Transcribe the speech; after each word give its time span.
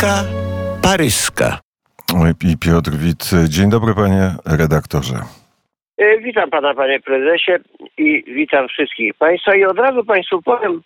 Krytyka 0.00 0.24
paryska. 0.82 1.58
I 2.50 2.56
Piotr 2.58 2.90
Wit. 2.90 3.30
Dzień 3.48 3.70
dobry, 3.70 3.94
panie 3.94 4.34
redaktorze. 4.58 5.14
E, 5.98 6.18
Witam 6.18 6.50
pana, 6.50 6.74
panie 6.74 7.00
prezesie 7.00 7.52
i 7.98 8.24
witam 8.26 8.68
wszystkich 8.68 9.14
państwa. 9.14 9.54
I 9.54 9.64
od 9.64 9.78
razu 9.78 10.04
państwu 10.04 10.42
powiem, 10.42 10.82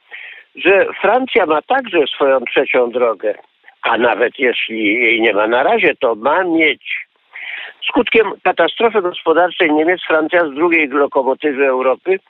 że 0.56 0.86
Francja 1.00 1.46
ma 1.46 1.62
także 1.62 1.98
swoją 2.14 2.40
trzecią 2.40 2.90
drogę, 2.90 3.34
a 3.82 3.98
nawet 3.98 4.38
jeśli 4.38 4.84
jej 4.94 5.20
nie 5.20 5.32
ma 5.32 5.46
na 5.46 5.62
razie, 5.62 5.94
to 5.96 6.14
ma 6.14 6.44
mieć. 6.44 7.06
Skutkiem 7.88 8.32
katastrofy 8.44 9.02
gospodarczej 9.02 9.72
Niemiec 9.72 10.00
Francja 10.06 10.40
z 10.40 10.54
drugiej 10.54 10.88
lokomotywy 10.88 11.66
Europy 11.66 12.20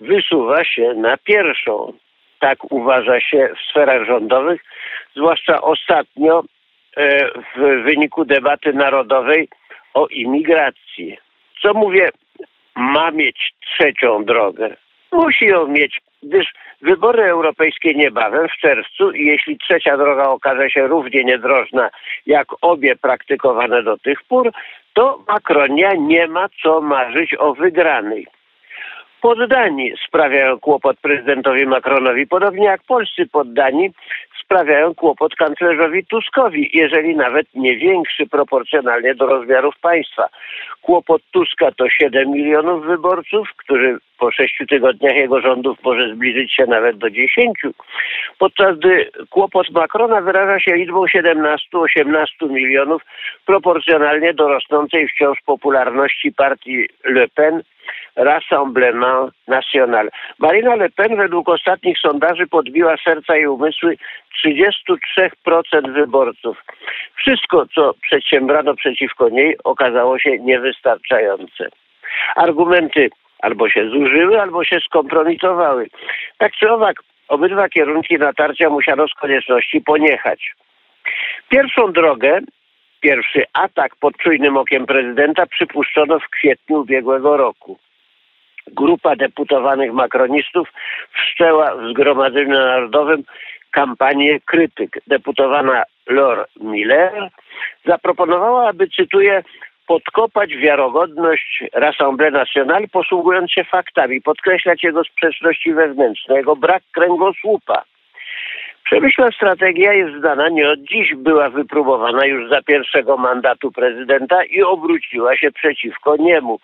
wysuwa 0.00 0.64
się 0.64 0.94
na 0.96 1.16
pierwszą. 1.16 1.92
Tak 2.40 2.72
uważa 2.72 3.20
się 3.20 3.48
w 3.56 3.70
sferach 3.70 4.06
rządowych, 4.06 4.60
zwłaszcza 5.16 5.62
ostatnio 5.62 6.42
e, 6.96 7.28
w 7.56 7.82
wyniku 7.84 8.24
debaty 8.24 8.72
narodowej 8.72 9.48
o 9.94 10.06
imigracji. 10.06 11.16
Co 11.62 11.74
mówię, 11.74 12.10
ma 12.76 13.10
mieć 13.10 13.54
trzecią 13.60 14.24
drogę. 14.24 14.76
Musi 15.12 15.44
ją 15.44 15.66
mieć, 15.66 16.00
gdyż 16.22 16.46
wybory 16.82 17.24
europejskie 17.24 17.94
niebawem 17.94 18.48
w 18.48 18.60
czerwcu 18.60 19.12
i 19.12 19.26
jeśli 19.26 19.58
trzecia 19.58 19.96
droga 19.96 20.24
okaże 20.24 20.70
się 20.70 20.86
równie 20.86 21.24
niedrożna 21.24 21.90
jak 22.26 22.46
obie 22.60 22.96
praktykowane 22.96 23.82
do 23.82 23.98
tych 23.98 24.22
pór, 24.22 24.52
to 24.92 25.24
Macronia 25.28 25.92
nie 25.98 26.28
ma 26.28 26.48
co 26.62 26.80
marzyć 26.80 27.34
o 27.38 27.54
wygranej. 27.54 28.26
Poddani 29.22 29.92
sprawiają 30.06 30.60
kłopot 30.60 30.96
prezydentowi 31.00 31.66
Macronowi, 31.66 32.26
podobnie 32.26 32.64
jak 32.64 32.82
polscy 32.82 33.26
poddani 33.26 33.90
sprawiają 34.44 34.94
kłopot 34.94 35.34
kanclerzowi 35.34 36.06
Tuskowi, 36.06 36.70
jeżeli 36.72 37.16
nawet 37.16 37.46
nie 37.54 37.76
większy 37.76 38.26
proporcjonalnie 38.26 39.14
do 39.14 39.26
rozmiarów 39.26 39.74
państwa. 39.80 40.28
Kłopot 40.82 41.22
Tuska 41.32 41.72
to 41.76 41.88
7 41.88 42.30
milionów 42.30 42.86
wyborców, 42.86 43.48
którzy 43.56 43.98
po 44.18 44.30
sześciu 44.30 44.66
tygodniach 44.66 45.16
jego 45.16 45.40
rządów 45.40 45.78
może 45.84 46.14
zbliżyć 46.14 46.54
się 46.54 46.66
nawet 46.66 46.98
do 46.98 47.10
10, 47.10 47.60
podczas 48.38 48.78
gdy 48.78 49.10
kłopot 49.30 49.70
Macrona 49.70 50.20
wyraża 50.20 50.60
się 50.60 50.74
liczbą 50.74 51.04
17-18 51.04 52.50
milionów 52.50 53.02
proporcjonalnie 53.46 54.34
do 54.34 54.48
rosnącej 54.48 55.08
wciąż 55.08 55.38
popularności 55.46 56.32
partii 56.32 56.88
Le 57.04 57.28
Pen 57.28 57.62
Rassemblement 58.16 59.32
National. 59.48 60.08
Marina 60.38 60.76
Le 60.76 60.90
Pen 60.90 61.16
według 61.16 61.48
ostatnich 61.48 61.98
sondaży 61.98 62.46
podbiła 62.46 62.96
serca 63.04 63.36
i 63.36 63.46
umysły 63.46 63.96
33% 64.46 65.92
wyborców. 65.92 66.64
Wszystko, 67.16 67.66
co 67.74 67.94
przedsiębrano 68.02 68.74
przeciwko 68.74 69.28
niej, 69.28 69.56
okazało 69.64 70.18
się 70.18 70.38
niewystarczające. 70.38 71.68
Argumenty 72.36 73.10
albo 73.42 73.68
się 73.68 73.88
zużyły, 73.88 74.40
albo 74.40 74.64
się 74.64 74.80
skompromitowały. 74.80 75.88
Tak 76.38 76.52
czy 76.52 76.70
owak, 76.70 77.02
obydwa 77.28 77.68
kierunki 77.68 78.18
natarcia 78.18 78.70
musiano 78.70 79.08
z 79.08 79.14
konieczności 79.14 79.80
poniechać. 79.80 80.54
Pierwszą 81.48 81.92
drogę, 81.92 82.40
pierwszy 83.00 83.44
atak 83.52 83.96
pod 83.96 84.16
czujnym 84.16 84.56
okiem 84.56 84.86
prezydenta 84.86 85.46
przypuszczono 85.46 86.18
w 86.18 86.28
kwietniu 86.28 86.76
ubiegłego 86.76 87.36
roku 87.36 87.78
grupa 88.66 89.16
deputowanych 89.16 89.92
makronistów 89.92 90.68
wszczęła 91.12 91.76
w 91.76 91.90
Zgromadzeniu 91.90 92.58
Narodowym 92.58 93.24
kampanię 93.70 94.40
krytyk. 94.40 94.98
Deputowana 95.06 95.82
Lor 96.08 96.46
Miller 96.60 97.28
zaproponowała, 97.86 98.68
aby, 98.68 98.88
cytuję, 98.88 99.42
podkopać 99.86 100.56
wiarogodność 100.56 101.64
Rassemblée 101.74 102.32
Nationale, 102.32 102.88
posługując 102.88 103.52
się 103.52 103.64
faktami, 103.64 104.20
podkreślać 104.22 104.82
jego 104.84 105.04
sprzeczności 105.04 105.74
wewnętrzne, 105.74 106.36
jego 106.36 106.56
brak 106.56 106.82
kręgosłupa. 106.92 107.82
Przemyślna 108.92 109.30
strategia 109.30 109.92
jest 109.92 110.18
znana 110.18 110.48
nie 110.48 110.70
od 110.70 110.80
dziś, 110.80 111.14
była 111.14 111.50
wypróbowana 111.50 112.26
już 112.26 112.50
za 112.50 112.62
pierwszego 112.62 113.16
mandatu 113.16 113.72
prezydenta 113.72 114.44
i 114.44 114.62
obróciła 114.62 115.36
się 115.36 115.52
przeciwko 115.52 116.16
niemu. 116.16 116.58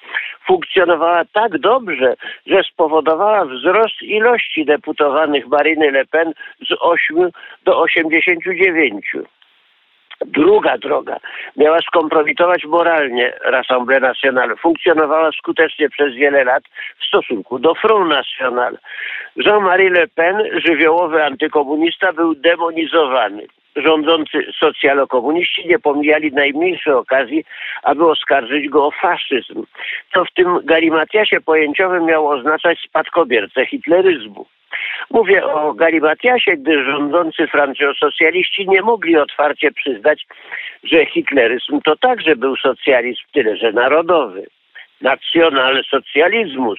Funkcjonowała 0.46 1.24
tak 1.32 1.58
dobrze, 1.58 2.14
że 2.46 2.62
spowodowała 2.72 3.44
wzrost 3.44 4.02
ilości 4.02 4.64
deputowanych 4.64 5.46
Mariny 5.46 5.90
Le 5.90 6.04
Pen 6.04 6.32
z 6.60 6.74
8 6.80 7.30
do 7.64 7.80
89. 7.80 9.06
Druga 10.26 10.78
droga 10.78 11.16
miała 11.56 11.78
skompromitować 11.80 12.64
moralnie 12.64 13.32
Rassemblée 13.44 14.00
Nationale. 14.00 14.56
Funkcjonowała 14.56 15.30
skutecznie 15.32 15.90
przez 15.90 16.14
wiele 16.14 16.44
lat 16.44 16.62
w 17.00 17.04
stosunku 17.04 17.58
do 17.58 17.74
Front 17.74 18.08
National. 18.08 18.78
Jean-Marie 19.36 19.90
Le 19.90 20.06
Pen, 20.08 20.36
żywiołowy 20.64 21.24
antykomunista, 21.24 22.12
był 22.12 22.34
demonizowany. 22.34 23.46
Rządzący 23.76 24.52
socjalokomuniści 24.60 25.68
nie 25.68 25.78
pomijali 25.78 26.32
najmniejszej 26.32 26.92
okazji, 26.92 27.44
aby 27.82 28.06
oskarżyć 28.06 28.68
go 28.68 28.86
o 28.86 28.90
faszyzm. 28.90 29.64
Co 30.14 30.24
w 30.24 30.32
tym 30.34 30.58
galimatiasie 30.64 31.40
pojęciowym 31.40 32.04
miało 32.04 32.30
oznaczać 32.30 32.78
spadkobiercę 32.80 33.66
hitleryzmu. 33.66 34.46
Mówię 35.10 35.46
o 35.46 35.74
Galimatiasie, 35.74 36.56
gdy 36.56 36.84
rządzący 36.84 37.46
francjosocjaliści 37.46 38.68
nie 38.68 38.82
mogli 38.82 39.16
otwarcie 39.16 39.72
przyznać, 39.72 40.26
że 40.84 41.06
hitleryzm 41.06 41.80
to 41.84 41.96
także 41.96 42.36
był 42.36 42.56
socjalizm, 42.56 43.22
tyle 43.32 43.56
że 43.56 43.72
narodowy 43.72 44.46
nacjonalsocjalizmus, 45.00 46.78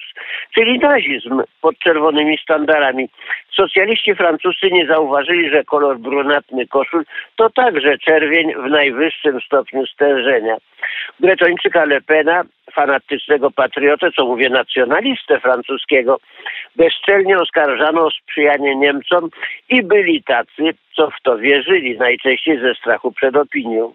czyli 0.54 0.78
nazizm 0.78 1.42
pod 1.60 1.78
czerwonymi 1.78 2.38
sztandarami. 2.38 3.08
Socjaliści 3.54 4.14
francuscy 4.14 4.70
nie 4.70 4.86
zauważyli, 4.86 5.50
że 5.50 5.64
kolor 5.64 5.98
brunatny 5.98 6.66
koszul 6.66 7.04
to 7.36 7.50
także 7.50 7.98
czerwień 7.98 8.54
w 8.54 8.70
najwyższym 8.70 9.40
stopniu 9.40 9.86
stężenia. 9.86 10.56
Bretończyka 11.20 11.84
Le 11.84 12.00
Pena, 12.00 12.42
fanatycznego 12.72 13.50
patriotę, 13.50 14.10
co 14.16 14.24
mówię 14.26 14.50
nacjonalistę 14.50 15.40
francuskiego, 15.40 16.20
bezczelnie 16.76 17.38
oskarżano 17.38 18.06
o 18.06 18.10
sprzyjanie 18.10 18.76
Niemcom 18.76 19.30
i 19.68 19.82
byli 19.82 20.22
tacy, 20.22 20.62
co 20.96 21.10
w 21.10 21.20
to 21.22 21.38
wierzyli, 21.38 21.98
najczęściej 21.98 22.60
ze 22.60 22.74
strachu 22.74 23.12
przed 23.12 23.36
opinią. 23.36 23.94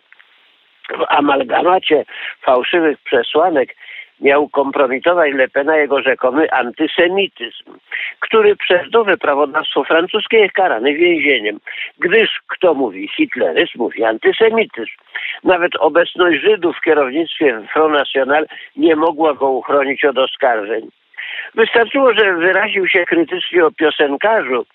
W 0.89 1.05
amalgamacie 1.07 2.05
fałszywych 2.41 2.97
przesłanek 3.03 3.75
miał 4.21 4.49
kompromitować 4.49 5.33
Le 5.33 5.47
Pena 5.47 5.77
jego 5.77 6.01
rzekomy 6.01 6.51
antysemityzm, 6.51 7.63
który 8.19 8.55
przez 8.55 8.91
nowe 8.91 9.17
prawodawstwo 9.17 9.83
francuskie 9.83 10.37
jest 10.37 10.53
karany 10.53 10.93
więzieniem, 10.93 11.59
gdyż 11.99 12.29
kto 12.47 12.73
mówi 12.73 13.07
hitleryzm, 13.07 13.77
mówi 13.77 14.03
antysemityzm. 14.03 14.91
Nawet 15.43 15.75
obecność 15.75 16.41
Żydów 16.41 16.77
w 16.77 16.81
kierownictwie 16.81 17.61
Front 17.73 17.93
National 17.93 18.45
nie 18.75 18.95
mogła 18.95 19.33
go 19.33 19.49
uchronić 19.49 20.05
od 20.05 20.17
oskarżeń. 20.17 20.89
Wystarczyło, 21.55 22.13
że 22.13 22.33
wyraził 22.33 22.87
się 22.87 23.05
krytycznie 23.05 23.65
o 23.65 23.71
piosenkarzu, 23.71 24.65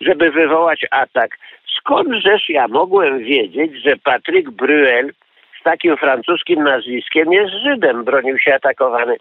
żeby 0.00 0.30
wywołać 0.30 0.86
atak. 0.90 1.38
Skądżeż 1.78 2.48
ja 2.48 2.68
mogłem 2.68 3.18
wiedzieć, 3.18 3.82
że 3.82 3.96
Patryk 3.96 4.50
Bruel 4.50 5.12
z 5.60 5.62
takim 5.62 5.96
francuskim 5.96 6.64
nazwiskiem 6.64 7.32
jest 7.32 7.52
Żydem, 7.52 8.04
bronił 8.04 8.38
się 8.38 8.54
atakowany. 8.54 9.16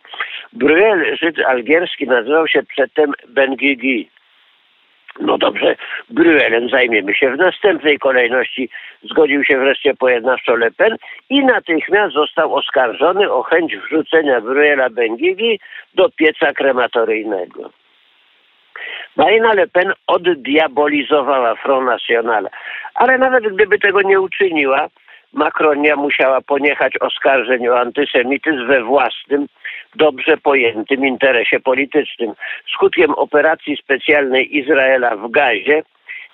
Bruel, 0.53 1.17
Żyd 1.17 1.39
algierski, 1.39 2.07
nazywał 2.07 2.47
się 2.47 2.63
przedtem 2.63 3.13
Benguigui. 3.27 4.09
No 5.19 5.37
dobrze, 5.37 5.75
Bruelem 6.09 6.69
zajmiemy 6.69 7.15
się 7.15 7.31
w 7.31 7.37
następnej 7.37 7.99
kolejności. 7.99 8.69
Zgodził 9.03 9.43
się 9.43 9.59
wreszcie 9.59 9.93
pojednawczo 9.93 10.55
Le 10.55 10.71
Pen 10.71 10.95
i 11.29 11.45
natychmiast 11.45 12.13
został 12.13 12.55
oskarżony 12.55 13.31
o 13.31 13.43
chęć 13.43 13.77
wrzucenia 13.77 14.41
Bruela 14.41 14.89
Benguigui 14.89 15.59
do 15.93 16.09
pieca 16.09 16.53
krematoryjnego. 16.53 17.69
Marina 19.15 19.53
Le 19.53 19.67
Pen 19.67 19.93
oddiabolizowała 20.07 21.55
Front 21.55 21.85
National, 21.85 22.49
ale 22.95 23.17
nawet 23.17 23.53
gdyby 23.53 23.79
tego 23.79 24.01
nie 24.01 24.21
uczyniła, 24.21 24.87
Macronia 25.33 25.95
musiała 25.95 26.41
poniechać 26.41 26.93
oskarżeń 27.01 27.67
o 27.67 27.79
antysemityzm 27.79 28.67
we 28.67 28.83
własnym, 28.83 29.47
dobrze 29.95 30.37
pojętym 30.37 31.05
interesie 31.05 31.59
politycznym. 31.59 32.33
Skutkiem 32.73 33.11
operacji 33.11 33.77
specjalnej 33.77 34.57
Izraela 34.57 35.15
w 35.15 35.31
Gazie 35.31 35.83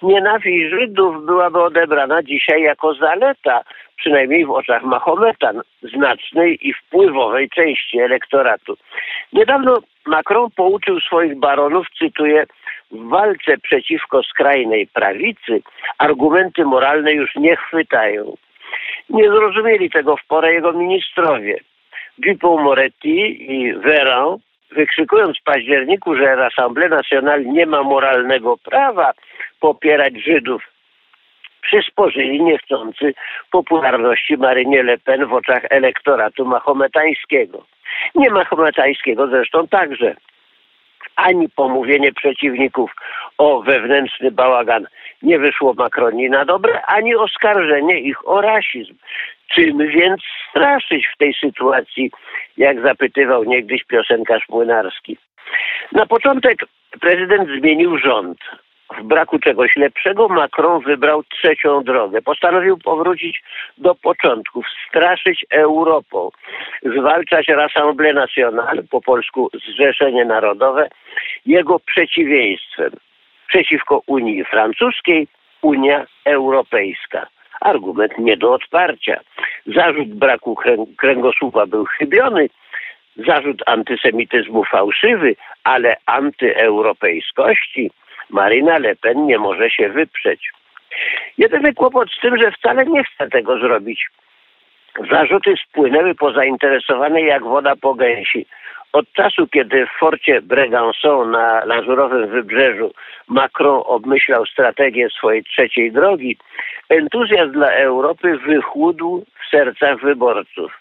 nienawiść 0.01 0.69
Żydów 0.69 1.25
byłaby 1.25 1.63
odebrana 1.63 2.23
dzisiaj 2.23 2.61
jako 2.61 2.93
zaleta, 2.93 3.61
przynajmniej 3.95 4.45
w 4.45 4.51
oczach 4.51 4.83
Mahometan, 4.83 5.61
znacznej 5.83 6.67
i 6.67 6.73
wpływowej 6.73 7.49
części 7.49 7.99
elektoratu. 7.99 8.77
Niedawno 9.33 9.77
Macron 10.05 10.49
pouczył 10.55 10.99
swoich 10.99 11.39
baronów, 11.39 11.87
cytuję, 11.99 12.45
w 12.91 13.09
walce 13.09 13.57
przeciwko 13.57 14.23
skrajnej 14.23 14.87
prawicy 14.87 15.61
argumenty 15.97 16.65
moralne 16.65 17.11
już 17.11 17.35
nie 17.35 17.55
chwytają. 17.55 18.33
Nie 19.09 19.29
zrozumieli 19.29 19.89
tego 19.89 20.17
w 20.17 20.25
porę 20.27 20.53
jego 20.53 20.73
ministrowie. 20.73 21.59
Dupont 22.17 22.63
Moretti 22.63 23.51
i 23.53 23.73
Véran, 23.73 24.37
wykrzykując 24.71 25.39
w 25.39 25.43
październiku, 25.43 26.15
że 26.15 26.35
L'Assemblée 26.35 26.89
Nationale 26.89 27.45
nie 27.45 27.65
ma 27.65 27.83
moralnego 27.83 28.57
prawa 28.57 29.11
popierać 29.59 30.13
Żydów, 30.23 30.63
przysporzyli 31.61 32.43
niechcący 32.43 33.13
popularności 33.51 34.37
Marynie 34.37 34.83
Le 34.83 34.97
Pen 34.97 35.25
w 35.25 35.33
oczach 35.33 35.63
elektoratu 35.69 36.45
mahometańskiego. 36.45 37.65
Nie 38.15 38.29
mahometańskiego 38.29 39.27
zresztą 39.27 39.67
także. 39.67 40.15
Ani 41.15 41.49
pomówienie 41.49 42.13
przeciwników 42.13 42.91
o 43.37 43.61
wewnętrzny 43.61 44.31
bałagan 44.31 44.87
nie 45.25 45.39
wyszło 45.39 45.73
Macronie 45.73 46.29
na 46.29 46.45
dobre, 46.45 46.81
ani 46.81 47.15
oskarżenie 47.15 47.99
ich 47.99 48.27
o 48.27 48.41
rasizm. 48.41 48.95
Czym 49.47 49.77
więc 49.77 50.21
straszyć 50.49 51.07
w 51.07 51.17
tej 51.17 51.33
sytuacji, 51.33 52.11
jak 52.57 52.81
zapytywał 52.81 53.43
niegdyś 53.43 53.83
piosenkarz 53.83 54.49
młynarski. 54.49 55.17
Na 55.91 56.05
początek 56.05 56.59
prezydent 57.01 57.49
zmienił 57.59 57.97
rząd. 57.97 58.37
W 58.97 59.03
braku 59.03 59.39
czegoś 59.39 59.75
lepszego 59.75 60.27
Macron 60.27 60.83
wybrał 60.83 61.23
trzecią 61.23 61.83
drogę. 61.83 62.21
Postanowił 62.21 62.77
powrócić 62.77 63.43
do 63.77 63.95
początków, 63.95 64.65
straszyć 64.87 65.45
Europą, 65.49 66.29
zwalczać 66.97 67.47
Rassemblée 67.47 68.13
Nationale, 68.13 68.83
po 68.83 69.01
polsku 69.01 69.49
Zrzeszenie 69.53 70.25
Narodowe, 70.25 70.89
jego 71.45 71.79
przeciwieństwem. 71.79 72.91
Przeciwko 73.55 74.01
Unii 74.07 74.45
Francuskiej, 74.45 75.27
Unia 75.61 76.05
Europejska. 76.25 77.27
Argument 77.61 78.17
nie 78.17 78.37
do 78.37 78.53
odparcia. 78.53 79.19
Zarzut 79.65 80.13
braku 80.13 80.55
kręgosłupa 80.97 81.65
był 81.65 81.85
chybiony, 81.85 82.49
zarzut 83.27 83.61
antysemityzmu 83.65 84.63
fałszywy, 84.63 85.35
ale 85.63 85.97
antyeuropejskości 86.05 87.91
Marina 88.29 88.77
Le 88.77 88.95
Pen 88.95 89.25
nie 89.25 89.39
może 89.39 89.69
się 89.69 89.89
wyprzeć. 89.89 90.51
Jedyny 91.37 91.73
kłopot 91.73 92.09
z 92.11 92.19
tym, 92.21 92.37
że 92.37 92.51
wcale 92.51 92.85
nie 92.85 93.03
chce 93.03 93.29
tego 93.29 93.59
zrobić. 93.59 94.07
Zarzuty 95.11 95.55
spłynęły 95.69 96.15
po 96.15 96.31
zainteresowanej 96.31 97.25
jak 97.25 97.43
woda 97.43 97.75
po 97.75 97.93
gęsi. 97.93 98.45
Od 98.95 99.13
czasu, 99.13 99.47
kiedy 99.47 99.85
w 99.85 99.99
forcie 99.99 100.41
Brégançon 100.41 101.31
na 101.31 101.65
Lazurowym 101.65 102.27
Wybrzeżu 102.27 102.91
Macron 103.27 103.81
obmyślał 103.85 104.45
strategię 104.45 105.09
swojej 105.09 105.43
trzeciej 105.43 105.91
drogi, 105.91 106.37
entuzjazm 106.89 107.51
dla 107.51 107.71
Europy 107.71 108.37
wychłódł 108.37 109.25
w 109.41 109.49
sercach 109.49 110.01
wyborców. 110.01 110.79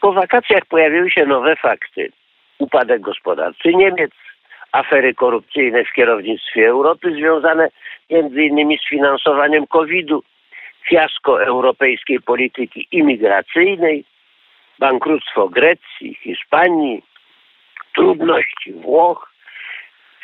Po 0.00 0.12
wakacjach 0.12 0.66
pojawiły 0.66 1.10
się 1.10 1.26
nowe 1.26 1.56
fakty. 1.56 2.12
Upadek 2.58 3.00
gospodarczy 3.00 3.74
Niemiec, 3.74 4.12
afery 4.72 5.14
korupcyjne 5.14 5.84
w 5.84 5.92
kierownictwie 5.92 6.68
Europy 6.68 7.14
związane 7.14 7.68
innymi 8.08 8.78
z 8.78 8.88
finansowaniem 8.88 9.66
COVID-u, 9.66 10.22
fiasko 10.88 11.44
europejskiej 11.44 12.20
polityki 12.20 12.88
imigracyjnej, 12.92 14.04
bankructwo 14.78 15.48
Grecji, 15.48 16.14
Hiszpanii, 16.14 17.02
trudności 17.92 18.72
Włoch, 18.72 19.32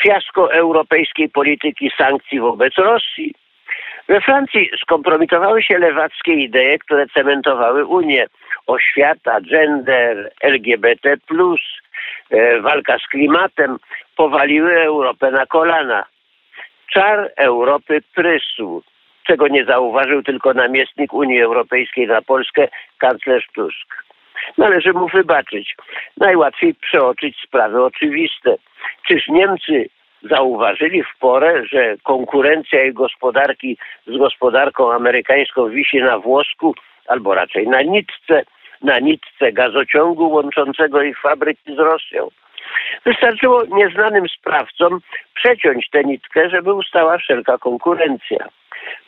fiasko 0.03 0.53
europejskiej 0.53 1.29
polityki 1.29 1.91
sankcji 1.99 2.41
wobec 2.41 2.75
Rosji. 2.77 3.35
We 4.09 4.21
Francji 4.21 4.71
skompromitowały 4.83 5.63
się 5.63 5.79
lewackie 5.79 6.33
idee, 6.33 6.79
które 6.79 7.07
cementowały 7.07 7.87
Unię. 7.87 8.27
Oświata, 8.67 9.41
gender, 9.41 10.33
LGBT, 10.41 11.17
e, 12.31 12.61
walka 12.61 12.99
z 12.99 13.07
klimatem 13.07 13.79
powaliły 14.17 14.81
Europę 14.81 15.31
na 15.31 15.47
kolana. 15.47 16.05
Czar 16.93 17.33
Europy 17.37 18.03
prysł, 18.15 18.83
czego 19.27 19.49
nie 19.49 19.65
zauważył 19.65 20.23
tylko 20.23 20.55
namiestnik 20.55 21.13
Unii 21.13 21.43
Europejskiej 21.43 22.07
na 22.07 22.23
Polskę, 22.23 22.69
kanclerz 22.99 23.47
Tusk. 23.55 24.08
Należy 24.59 24.93
mu 24.93 25.09
wybaczyć. 25.09 25.77
Najłatwiej 26.17 26.75
przeoczyć 26.75 27.37
sprawy 27.47 27.85
oczywiste. 27.85 28.57
Czyż 29.09 29.29
Niemcy 29.29 29.89
zauważyli 30.23 31.03
w 31.03 31.19
porę, 31.21 31.67
że 31.67 31.97
konkurencja 32.03 32.81
jej 32.81 32.93
gospodarki 32.93 33.79
z 34.07 34.19
gospodarką 34.19 34.93
amerykańską 34.93 35.69
wisi 35.69 35.99
na 35.99 36.19
włosku, 36.19 36.75
albo 37.07 37.35
raczej 37.35 37.69
na 37.69 37.83
nitce, 37.83 38.43
na 38.83 38.99
nitce 38.99 39.53
gazociągu 39.53 40.31
łączącego 40.31 41.03
ich 41.03 41.21
fabryki 41.21 41.75
z 41.75 41.79
Rosją. 41.79 42.29
Wystarczyło 43.05 43.65
nieznanym 43.65 44.29
sprawcom 44.29 45.01
przeciąć 45.35 45.91
tę 45.91 46.05
nitkę, 46.05 46.51
żeby 46.51 46.73
ustała 46.73 47.19
wszelka 47.19 47.59
konkurencja. 47.59 48.49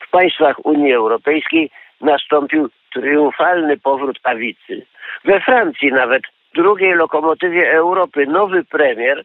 W 0.00 0.10
państwach 0.10 0.66
Unii 0.66 0.92
Europejskiej 0.92 1.70
nastąpił 2.00 2.68
triumfalny 2.92 3.76
powrót 3.76 4.18
prawicy. 4.18 4.86
We 5.24 5.40
Francji 5.40 5.92
nawet 5.92 6.22
drugiej 6.54 6.94
lokomotywie 6.94 7.72
Europy 7.72 8.26
nowy 8.26 8.64
premier, 8.64 9.24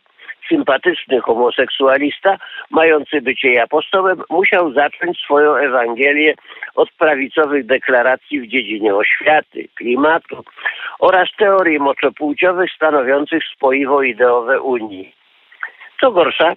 sympatyczny 0.50 1.22
homoseksualista, 1.22 2.38
mający 2.72 3.22
być 3.22 3.44
jej 3.44 3.60
apostołem, 3.60 4.24
musiał 4.30 4.74
zacząć 4.74 5.18
swoją 5.20 5.56
Ewangelię 5.56 6.34
od 6.76 6.92
prawicowych 6.92 7.66
deklaracji 7.66 8.42
w 8.42 8.48
dziedzinie 8.48 8.96
oświaty, 8.96 9.68
klimatu 9.76 10.44
oraz 11.00 11.30
teorii 11.38 11.80
moczopłciowych 11.80 12.72
stanowiących 12.72 13.44
spoiwo 13.56 14.04
ideowe 14.04 14.62
Unii. 14.62 15.16
Co 16.02 16.12
gorsza, 16.12 16.56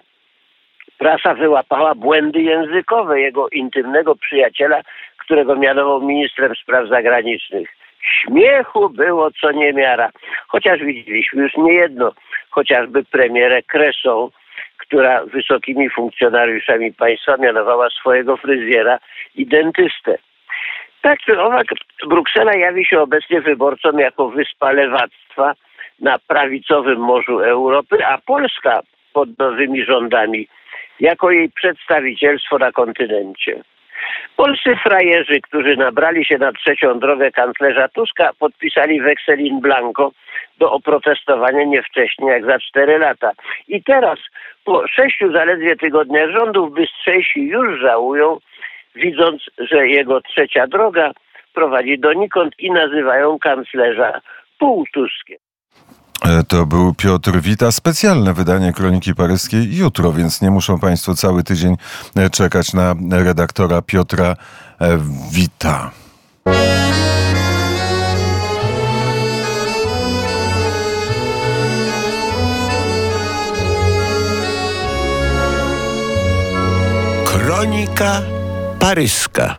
prasa 0.99 1.33
wyłapała 1.33 1.95
błędy 1.95 2.41
językowe 2.41 3.21
jego 3.21 3.49
intymnego 3.49 4.15
przyjaciela, 4.15 4.81
którego 5.17 5.55
mianował 5.55 6.01
ministrem 6.01 6.55
spraw 6.55 6.87
zagranicznych. 6.87 7.69
Śmiechu 8.01 8.89
było 8.89 9.31
co 9.41 9.51
niemiara, 9.51 10.09
chociaż 10.47 10.79
widzieliśmy 10.79 11.43
już 11.43 11.57
niejedno, 11.57 12.11
chociażby 12.49 13.03
premierę 13.03 13.63
Kresą, 13.63 14.29
która 14.77 15.25
wysokimi 15.25 15.89
funkcjonariuszami 15.89 16.93
państwa 16.93 17.37
mianowała 17.37 17.89
swojego 17.89 18.37
fryzjera 18.37 18.99
i 19.35 19.45
dentystę. 19.45 20.17
Tak 21.01 21.19
czy 21.19 21.41
owak, 21.41 21.67
Bruksela 22.07 22.55
jawi 22.55 22.85
się 22.85 23.01
obecnie 23.01 23.41
wyborcom 23.41 23.99
jako 23.99 24.29
wyspa 24.29 24.71
lewactwa 24.71 25.53
na 25.99 26.19
prawicowym 26.27 26.99
morzu 26.99 27.39
Europy, 27.39 28.05
a 28.05 28.17
Polska 28.17 28.81
pod 29.19 29.39
nowymi 29.39 29.85
rządami 29.85 30.47
jako 30.99 31.31
jej 31.31 31.49
przedstawicielstwo 31.49 32.57
na 32.57 32.71
kontynencie. 32.71 33.63
Polscy 34.35 34.75
frajerzy, 34.83 35.41
którzy 35.41 35.75
nabrali 35.77 36.25
się 36.25 36.37
na 36.37 36.51
trzecią 36.51 36.99
drogę 36.99 37.31
kanclerza 37.31 37.87
Tuska, 37.87 38.31
podpisali 38.39 39.01
weksel 39.01 39.39
in 39.39 39.59
blanco 39.59 40.11
do 40.57 40.71
oprotestowania 40.71 41.63
nie 41.63 41.83
wcześniej 41.83 42.29
jak 42.29 42.45
za 42.45 42.59
cztery 42.59 42.97
lata. 42.97 43.31
I 43.67 43.83
teraz, 43.83 44.19
po 44.63 44.87
sześciu 44.87 45.31
zaledwie 45.31 45.75
tygodniach 45.75 46.29
rządów, 46.29 46.73
bystrzejsi 46.73 47.41
już 47.47 47.81
żałują, 47.81 48.37
widząc, 48.95 49.43
że 49.57 49.87
jego 49.87 50.21
trzecia 50.21 50.67
droga 50.67 51.11
prowadzi 51.53 51.99
donikąd 51.99 52.53
i 52.59 52.71
nazywają 52.71 53.39
kanclerza 53.39 54.21
półtuskiem. 54.59 55.37
E, 56.21 56.43
to 56.43 56.65
był 56.65 56.93
Piotr 56.93 57.41
Wita. 57.41 57.71
Specjalne 57.71 58.33
wydanie 58.33 58.73
Kroniki 58.73 59.15
Paryskiej 59.15 59.75
jutro, 59.75 60.13
więc 60.13 60.41
nie 60.41 60.51
muszą 60.51 60.79
Państwo 60.79 61.15
cały 61.15 61.43
tydzień 61.43 61.75
e, 62.15 62.29
czekać 62.29 62.73
na 62.73 62.95
redaktora 63.11 63.81
Piotra 63.81 64.35
e, 64.81 64.97
Wita. 65.31 65.91
Kronika 77.25 78.21
Paryska. 78.79 79.58